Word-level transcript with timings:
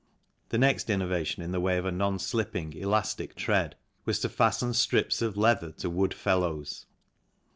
The 0.49 0.57
next 0.57 0.89
innovation 0.89 1.43
in 1.43 1.51
the 1.51 1.59
way 1.59 1.77
of 1.77 1.85
a 1.85 1.91
non 1.91 2.17
slipping, 2.17 2.73
elastic 2.73 3.35
tread 3.35 3.75
was 4.03 4.17
to 4.21 4.29
fasten 4.29 4.73
strips 4.73 5.21
of 5.21 5.37
leather 5.37 5.71
to 5.73 5.91
wood 5.91 6.15
felloes. 6.15 6.87